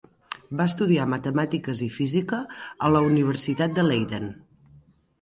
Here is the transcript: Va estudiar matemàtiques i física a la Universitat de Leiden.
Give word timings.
Va 0.61 0.65
estudiar 0.71 1.05
matemàtiques 1.11 1.85
i 1.89 1.91
física 1.99 2.41
a 2.89 2.93
la 2.97 3.05
Universitat 3.13 3.81
de 3.81 3.89
Leiden. 3.93 4.31